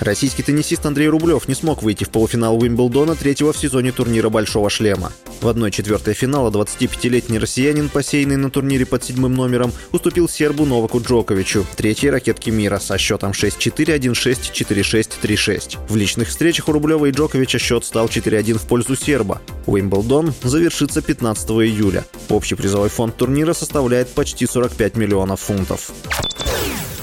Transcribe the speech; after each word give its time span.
Российский 0.00 0.42
теннисист 0.42 0.86
Андрей 0.86 1.08
Рублев 1.08 1.46
не 1.46 1.54
смог 1.54 1.82
выйти 1.82 2.04
в 2.04 2.10
полуфинал 2.10 2.58
Уимблдона 2.58 3.14
третьего 3.14 3.52
в 3.52 3.58
сезоне 3.58 3.92
турнира 3.92 4.30
«Большого 4.30 4.70
шлема». 4.70 5.12
В 5.42 5.48
1-4 5.48 6.14
финала 6.14 6.50
25-летний 6.50 7.38
россиянин, 7.38 7.90
посеянный 7.90 8.36
на 8.36 8.50
турнире 8.50 8.86
под 8.86 9.04
седьмым 9.04 9.34
номером, 9.34 9.72
уступил 9.92 10.26
сербу 10.26 10.64
Новаку 10.64 11.02
Джоковичу, 11.02 11.66
третьей 11.76 12.08
ракетке 12.08 12.50
мира, 12.50 12.78
со 12.78 12.96
счетом 12.96 13.32
6-4, 13.32 13.98
1-6, 13.98 14.52
4-6, 14.52 15.08
3-6. 15.22 15.78
В 15.86 15.96
личных 15.96 16.28
встречах 16.28 16.68
у 16.68 16.72
Рублева 16.72 17.04
и 17.04 17.10
Джоковича 17.10 17.58
счет 17.58 17.84
стал 17.84 18.06
4-1 18.06 18.58
в 18.58 18.62
пользу 18.62 18.96
серба. 18.96 19.42
Уимблдон 19.66 20.32
завершится 20.42 21.02
15 21.02 21.50
июля. 21.50 22.06
Общий 22.30 22.54
призовой 22.54 22.88
фонд 22.88 23.16
турнира 23.16 23.52
составляет 23.52 24.08
почти 24.08 24.46
45 24.46 24.96
миллионов 24.96 25.40
фунтов. 25.40 25.92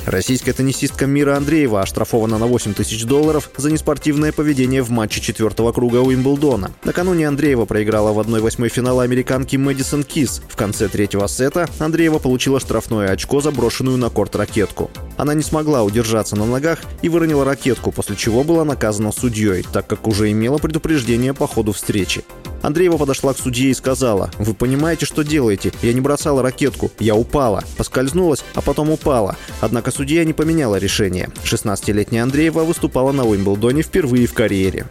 Российская 0.07 0.53
теннисистка 0.53 1.05
Мира 1.05 1.35
Андреева 1.35 1.81
оштрафована 1.81 2.37
на 2.37 2.45
8 2.45 2.73
тысяч 2.73 3.03
долларов 3.03 3.51
за 3.57 3.69
неспортивное 3.69 4.31
поведение 4.31 4.81
в 4.81 4.89
матче 4.89 5.19
четвертого 5.19 5.73
круга 5.73 5.97
Уимблдона. 5.97 6.71
Накануне 6.85 7.27
Андреева 7.27 7.65
проиграла 7.65 8.13
в 8.13 8.19
1-8 8.19 8.69
финала 8.69 9.03
американки 9.03 9.57
Мэдисон 9.57 10.05
Кис. 10.05 10.41
В 10.47 10.55
конце 10.55 10.87
третьего 10.87 11.27
сета 11.27 11.67
Андреева 11.79 12.19
получила 12.19 12.61
штрафное 12.61 13.11
очко 13.11 13.41
за 13.41 13.51
брошенную 13.51 13.97
на 13.97 14.09
корт 14.09 14.37
ракетку. 14.37 14.89
Она 15.17 15.33
не 15.33 15.43
смогла 15.43 15.83
удержаться 15.83 16.37
на 16.37 16.45
ногах 16.45 16.79
и 17.01 17.09
выронила 17.09 17.43
ракетку, 17.43 17.91
после 17.91 18.15
чего 18.15 18.45
была 18.45 18.63
наказана 18.63 19.11
судьей, 19.11 19.65
так 19.73 19.87
как 19.87 20.07
уже 20.07 20.31
имела 20.31 20.57
предупреждение 20.57 21.33
по 21.33 21.47
ходу 21.47 21.73
встречи. 21.73 22.23
Андреева 22.67 22.97
подошла 22.97 23.33
к 23.33 23.37
судье 23.37 23.69
и 23.71 23.73
сказала, 23.73 24.29
«Вы 24.37 24.53
понимаете, 24.53 25.05
что 25.05 25.23
делаете? 25.23 25.71
Я 25.81 25.93
не 25.93 26.01
бросала 26.01 26.41
ракетку, 26.41 26.91
я 26.99 27.15
упала. 27.15 27.63
Поскользнулась, 27.77 28.43
а 28.55 28.61
потом 28.61 28.89
упала». 28.91 29.37
Однако 29.61 29.89
судья 29.89 30.25
не 30.25 30.33
поменяла 30.33 30.75
решение. 30.75 31.29
16-летняя 31.45 32.23
Андреева 32.23 32.65
выступала 32.65 33.13
на 33.13 33.23
Уимблдоне 33.23 33.83
впервые 33.83 34.27
в 34.27 34.33
карьере. 34.33 34.85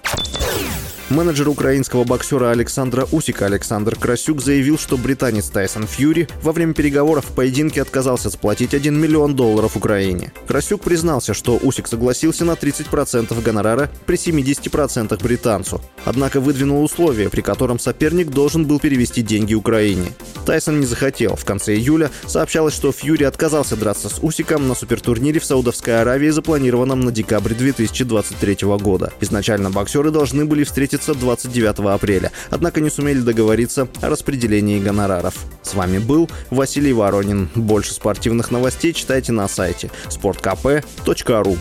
Менеджер 1.09 1.49
украинского 1.49 2.03
боксера 2.03 2.51
Александра 2.51 3.07
Усика 3.13 3.47
Александр 3.47 3.95
Красюк 3.95 4.43
заявил, 4.43 4.77
что 4.77 4.97
британец 4.97 5.49
Тайсон 5.49 5.87
Фьюри 5.87 6.27
во 6.43 6.51
время 6.51 6.75
переговоров 6.75 7.27
в 7.27 7.33
поединке 7.33 7.81
отказался 7.81 8.29
заплатить 8.29 8.75
1 8.75 9.01
миллион 9.01 9.37
долларов 9.37 9.77
Украине. 9.77 10.33
Красюк 10.49 10.83
признался, 10.83 11.33
что 11.33 11.61
Усик 11.63 11.87
согласился 11.87 12.45
на 12.45 12.53
30% 12.53 13.41
гонорара 13.41 13.89
при 14.05 14.17
70% 14.17 15.23
британцу. 15.23 15.81
Однако 16.05 16.41
выдвинул 16.41 16.83
условие, 16.83 17.31
при 17.31 17.41
котором 17.41 17.79
соперник 17.79 18.31
должен 18.31 18.65
был 18.65 18.81
перевести 18.81 19.23
деньги 19.23 19.55
Украине. 19.55 20.09
Тайсон 20.45 20.81
не 20.81 20.87
захотел. 20.87 21.37
В 21.37 21.45
конце 21.45 21.77
июля 21.77 22.11
сообщалось, 22.27 22.75
что 22.75 22.91
Фьюри 22.91 23.25
отказался 23.25 23.77
драться 23.77 24.09
с 24.09 24.19
Усиком 24.23 24.67
на 24.67 24.75
супертурнире 24.75 25.39
в 25.39 25.45
Саудовской 25.45 26.01
Аравии, 26.01 26.31
запланированном 26.31 27.01
на 27.01 27.13
декабрь 27.13 27.55
2023 27.55 28.59
года. 28.81 29.13
Изначально 29.21 29.71
боксеры 29.71 30.11
должны 30.11 30.45
были 30.45 30.65
встретиться 30.65 30.96
встретиться 30.97 31.15
29 31.15 31.79
апреля, 31.95 32.33
однако 32.51 32.81
не 32.81 32.91
сумели 32.91 33.21
договориться 33.21 33.89
о 34.01 34.09
распределении 34.09 34.81
гонораров. 34.81 35.45
С 35.63 35.75
вами 35.75 35.99
был 35.99 36.31
Василий 36.51 36.93
Воронин. 36.93 37.49
Больше 37.55 37.93
спортивных 37.93 38.51
новостей 38.51 38.93
читайте 38.93 39.33
на 39.33 39.49
сайте 39.49 39.91
sportkp.ru 40.09 41.59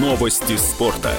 Новости 0.00 0.56
спорта. 0.56 1.12